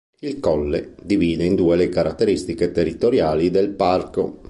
[0.21, 4.39] Il colle divide in due le caratteristiche territoriali del parco.